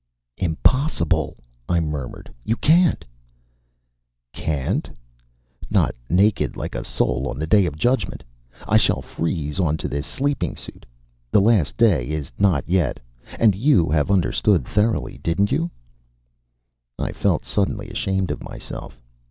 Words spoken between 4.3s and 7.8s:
"Can't?... Not naked like a soul on the Day of